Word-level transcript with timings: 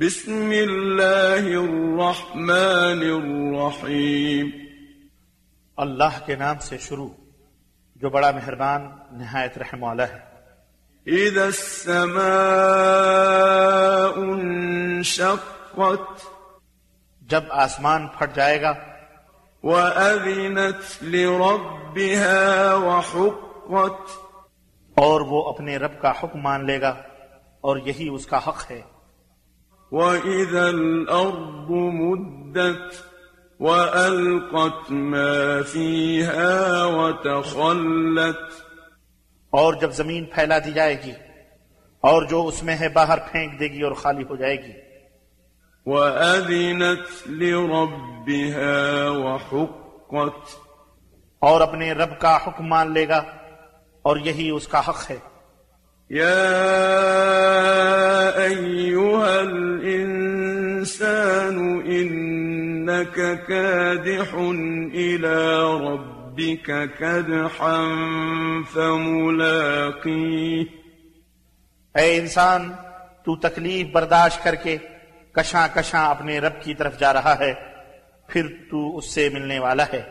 بسم 0.00 0.50
الله 0.50 1.64
الرحمن 1.64 3.02
الرحيم 3.02 4.50
اللہ 5.76 6.26
کے 6.26 6.36
نام 6.36 6.56
سے 6.60 6.78
شروع 6.78 7.08
جو 7.96 8.10
بڑا 8.10 8.30
مہربان 8.30 8.88
نہایت 9.12 9.58
رحم 9.58 9.82
والا 9.82 10.08
ہے۔ 10.08 10.18
إذا 11.10 11.44
السماء 11.44 14.16
انشقت 14.16 16.26
جب 17.22 17.42
آسمان 17.50 18.08
پھٹ 18.08 18.36
جائے 18.36 18.62
گا 18.62 18.74
وأذنت 19.62 21.02
لربها 21.02 22.74
وحقت۔ 22.74 24.10
اور 24.94 25.20
وہ 25.20 25.48
اپنے 25.48 25.76
رب 25.76 26.00
کا 26.00 26.10
حکم 26.10 26.40
مان 26.40 26.66
لے 26.66 26.80
گا 26.80 26.94
اور 27.60 27.76
یہی 27.76 28.08
اس 28.08 28.26
کا 28.26 28.40
حق 28.46 28.70
ہے۔ 28.70 28.95
وإذا 29.92 30.68
الأرض 30.68 31.70
مدت 31.70 32.94
وألقت 33.60 34.92
ما 34.92 35.62
فيها 35.62 36.84
وتخلت 36.84 38.52
اور 39.50 39.74
جب 39.74 39.90
زمین 39.90 40.24
پھیلا 40.24 40.58
دی 40.58 40.72
جائے 40.72 41.02
گی 41.02 41.12
اور 42.00 42.22
جو 42.22 42.46
اس 42.46 42.62
میں 42.62 42.76
ہے 42.76 42.88
باہر 42.88 43.18
پھینک 43.32 43.60
دے 43.60 43.68
گی 43.68 43.82
اور 43.82 43.92
خالی 43.92 44.22
ہو 44.22 44.36
جائے 44.36 44.56
گی۔ 44.56 44.72
وأذنت 45.86 47.28
لربها 47.28 49.08
وحقت 49.10 50.56
اور 51.38 51.60
اپنے 51.60 51.92
رب 51.92 52.20
کا 52.20 52.36
حکم 52.36 52.66
مان 52.66 52.92
لے 52.92 53.08
گا 53.08 53.22
اور 54.02 54.16
یہی 54.16 54.50
اس 54.50 54.68
کا 54.68 54.80
حق 54.88 55.10
ہے۔ 55.10 55.16
يا 56.10 56.50
أيها 58.36 59.38
الإنسان 59.38 59.65
إنك 62.36 63.18
كادح 63.48 64.34
إلى 64.94 65.62
ربك 65.80 66.70
كدحا 66.98 67.84
فملاقيه. 68.72 70.64
اے 71.94 72.16
انسان 72.16 72.72
تو 73.24 73.36
تکلیف 73.36 73.86
برداشت 73.92 74.44
کر 74.44 74.54
کے 74.54 74.76
کشاں 75.32 75.68
کشاں 75.74 76.10
اپنے 76.10 76.38
رب 76.38 76.52
کی 76.62 76.74
طرف 76.74 77.00
جا 77.00 77.12
رہا 77.12 77.38
ہے 77.38 77.54
پھر 78.28 78.46
تو 78.70 78.96
اس 78.96 79.14
سے 79.14 79.28
ملنے 79.28 79.58
والا 79.58 79.84
ہے۔ 79.92 80.02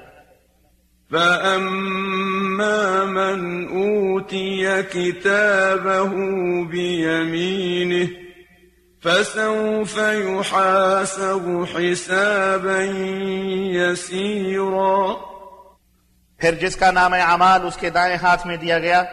فأما 1.12 3.04
من 3.06 3.68
أوتي 3.68 4.66
كتابه 4.94 6.14
بيمينه 6.72 8.25
فسوف 9.06 9.98
يحاسب 9.98 11.66
حسابا 11.76 12.80
يسيرا 13.72 15.14
پھر 16.38 16.56
جس 16.56 16.76
کا 16.76 16.92
نام 16.92 17.14
اعمال 17.14 17.68
اس 17.68 17.78
کے 17.78 17.90
دائیں 17.90 18.18
ہاتھ 18.22 18.48
میں 18.48 18.58
دیا 18.58 18.80
گیا 18.80 19.04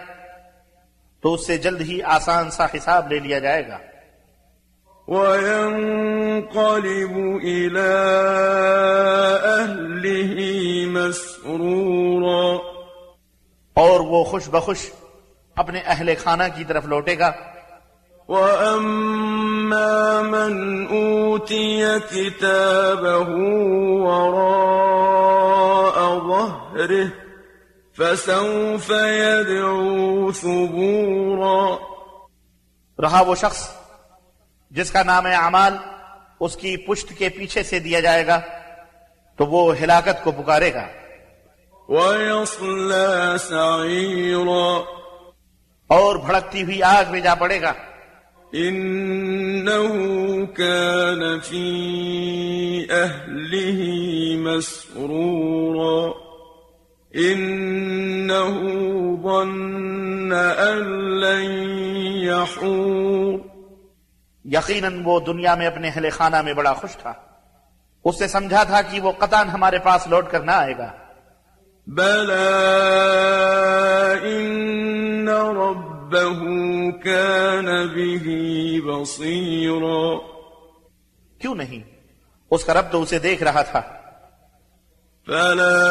تو 1.23 1.35
اس 1.35 1.47
سے 1.47 1.59
جلد 1.59 1.81
ہی 1.81 2.03
آسان 2.03 2.51
سا 2.51 2.65
حساب 2.65 3.13
لے 3.13 3.19
لیا 3.19 3.39
جائے 3.39 3.69
گا۔ 3.69 3.79
وينقلب 5.09 7.43
إلى 7.43 7.95
أهله 9.59 10.91
مسرورا 10.91 12.59
اور 13.75 14.01
وہ 14.01 14.25
خوش 14.25 14.48
بخوش 14.48 14.91
اپنے 15.57 15.83
اہل 15.87 16.15
خانہ 16.23 16.43
کی 16.55 16.65
طرف 16.65 16.85
لوٹے 16.85 17.19
گا۔ 17.19 17.33
وأما 18.29 19.52
من 20.23 20.87
أوتي 20.87 22.01
كتابه 22.01 23.28
وراء 24.06 25.97
ظهره 26.19 27.08
فسوف 27.98 28.91
يدعو 28.91 30.33
ثبورا 30.33 31.77
رہا 33.02 33.20
وہ 33.27 33.35
شخص 33.35 33.69
جس 34.70 34.91
کا 34.91 35.02
نام 35.02 35.27
اعمال 35.27 35.77
اس 36.41 36.57
کی 36.57 36.77
پشت 36.77 37.13
کے 37.18 37.29
پیچھے 37.29 37.63
سے 37.63 37.79
دیا 37.79 38.01
جائے 38.01 38.27
گا 38.27 38.41
تو 39.36 39.47
وہ 39.47 39.80
ہلاکت 39.80 40.24
کو 40.24 40.30
پکارے 40.33 40.74
گا۔ 40.74 40.86
ويصلى 41.89 43.39
سعيرا 43.39 44.80
اور 45.86 46.17
بھڑکتی 46.17 46.63
ہوئی 46.63 46.83
آگ 46.83 47.05
میں 47.11 47.20
جا 47.20 47.35
پڑے 47.35 47.63
گا۔ 47.63 47.73
إنه 48.61 49.89
كان 50.45 51.40
في 51.40 51.73
أهله 52.90 53.89
مسرورا. 54.39 56.11
إنه 57.18 58.51
ظن 59.23 60.33
أن 60.68 60.89
لن 61.20 61.68
يحور. 62.24 63.39
یقیناً 64.45 65.02
وہ 65.05 65.20
دنیا 65.20 65.55
میں 65.55 65.67
اپنے 65.67 65.89
اہل 65.89 66.11
خانہ 66.11 66.42
میں 66.42 66.55
بڑا 66.55 66.73
خوش 66.73 66.96
تھا. 66.96 67.12
اس 68.05 68.20
نے 68.20 68.29
سمجھا 68.29 68.64
تھا 68.64 68.83
کہ 68.83 69.01
وہ 69.01 69.12
قطان 69.12 69.48
ہمارے 69.48 69.79
پاس 69.79 70.07
لوٹ 70.07 70.30
کر 70.30 70.41
نہ 70.41 70.51
آئے 70.51 70.79
گا۔ 70.79 70.92
بلى 71.86 72.52
إن 74.23 75.29
ربه 75.29 76.52
كان 77.62 77.89
به 77.89 78.80
بصيرا۔ 78.86 80.18
کیوں 81.39 81.55
نہیں؟ 81.55 81.83
اس 82.50 82.64
کا 82.64 82.74
رب 82.74 82.92
تو 82.92 83.02
اسے 83.02 83.18
دیکھ 83.18 83.42
رہا 83.42 83.62
تھا۔ 83.62 83.80
فلا 85.27 85.83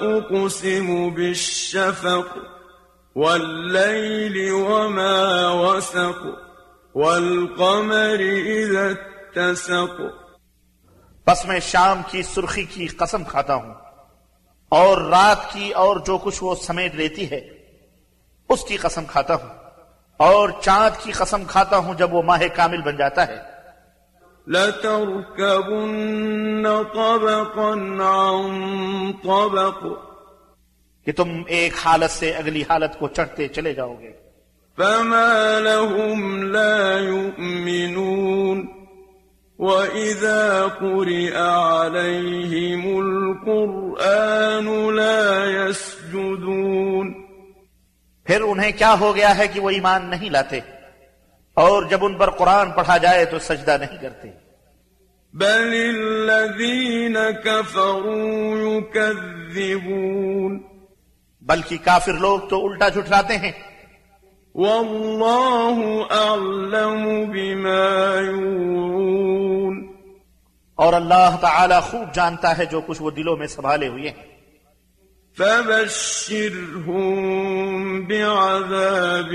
أقسم 0.00 1.14
بالشفق 1.14 2.38
والليل 3.16 4.50
وما 4.52 5.50
وسق 5.50 6.26
والقمر 6.96 8.16
إذا 8.18 8.88
اتسق۔ 8.88 10.00
بس 11.26 11.44
میں 11.44 11.60
شام 11.60 12.02
کی 12.10 12.22
سرخی 12.22 12.64
کی 12.64 12.86
قسم 12.86 13.24
کھاتا 13.24 13.54
ہوں۔ 13.54 13.74
اور 14.68 14.98
رات 14.98 15.52
کی 15.52 15.70
اور 15.70 15.96
جو 15.96 16.18
کچھ 16.18 16.44
وہ 16.44 16.54
سمیٹ 16.54 16.94
لیتی 16.94 17.30
ہے 17.30 17.48
اس 18.48 18.64
کی 18.64 18.76
قسم 18.76 19.04
کھاتا 19.04 19.34
ہوں۔ 19.34 19.65
اور 20.16 20.48
چاند 20.60 21.02
کی 21.02 21.12
قسم 21.12 21.44
کھاتا 21.44 21.76
ہوں 21.76 21.94
جب 21.94 22.14
وہ 22.14 22.22
ماہ 22.22 22.42
کامل 22.54 22.82
بن 22.82 22.96
جاتا 22.96 23.26
ہے۔ 23.26 23.38
لتركبن 24.46 26.66
طبقا 26.94 28.00
عن 28.00 29.12
طبق۔ 29.12 29.86
کہ 31.04 31.12
تم 31.12 31.42
ایک 31.46 31.72
حالت 31.84 32.10
سے 32.10 32.30
اگلی 32.30 32.62
حالت 32.62 32.98
کو 32.98 33.08
چڑھتے 33.08 33.48
چلے 33.48 33.74
جاؤ 33.74 33.94
گے۔ 34.00 34.12
فما 34.76 35.58
لهم 35.58 36.42
لا 36.42 36.98
يؤمنون۔ 36.98 38.66
وإذا 39.58 40.66
قرئ 40.78 41.36
عليهم 41.36 42.96
القرآن 42.96 44.95
پھر 48.26 48.40
انہیں 48.40 48.72
کیا 48.78 48.94
ہو 49.00 49.16
گیا 49.16 49.38
ہے 49.38 49.48
کہ 49.48 49.60
وہ 49.60 49.70
ایمان 49.70 50.10
نہیں 50.10 50.30
لاتے؟ 50.30 50.60
اور 51.54 51.82
جب 51.82 52.04
ان 52.04 52.14
پر 52.14 52.30
قرآن 52.30 52.70
پڑھا 52.70 52.96
جائے 52.96 53.24
تو 53.24 53.38
سجدہ 53.38 53.76
نہیں 53.80 54.02
کرتے۔ 54.02 54.28
بل 55.34 55.94
الذين 55.98 57.16
كفروا 57.44 58.58
يكذبون 58.58 60.62
بلکہ 61.42 61.76
کافر 61.84 62.12
لوگ 62.12 62.40
تو 62.40 62.66
الٹا 62.66 62.88
جھٹلاتے 62.88 63.36
ہیں۔ 63.36 63.52
والله 64.54 65.80
أعلم 66.10 67.30
بما 67.30 68.20
يورون 68.20 69.92
اور 70.74 70.92
اللہ 70.92 71.36
تعالی 71.40 71.74
خوب 71.82 72.14
جانتا 72.14 72.58
ہے 72.58 72.64
جو 72.64 72.80
کچھ 72.80 73.02
وہ 73.02 73.10
دلوں 73.10 73.36
میں 73.36 73.46
سنبھالے 73.46 73.88
ہوئے 73.88 74.08
ہیں۔ 74.08 74.35
فبشرهم 75.38 78.04
بعذاب 78.04 79.34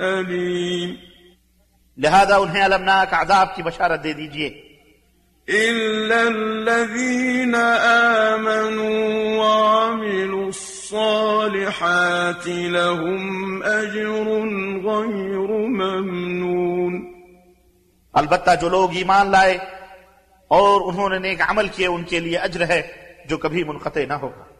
أليم. 0.00 0.94
لہذا 1.96 2.36
انہیں 2.36 2.62
المناک 2.62 3.14
عذاب 3.14 3.54
کی 3.54 3.62
بشارت 3.62 4.04
دے 4.04 4.12
دیجئے 4.12 4.68
إلا 5.54 6.26
الذين 6.26 7.54
آمنوا 8.34 9.36
وعملوا 9.36 10.46
الصالحات 10.46 12.48
لهم 12.48 13.62
أجر 13.62 14.46
غير 14.84 15.68
ممنون. 15.68 17.14
البتہ 18.12 18.50
جو 18.60 18.68
لوگ 18.68 18.94
ایمان 18.94 19.30
لائے 19.30 19.58
اور 20.48 20.80
انہوں 20.80 21.08
نے 21.08 21.18
نیک 21.18 21.40
عمل 21.40 21.68
کیے 21.68 21.86
ان 21.86 22.02
کے 22.02 22.20
لیے 22.20 22.38
اجر 22.38 22.66
ہے 22.66 22.92
جو 23.26 23.38
کبھی 23.38 23.64
منقطع 23.64 24.00
نہ 24.08 24.12
ہوگا۔ 24.12 24.57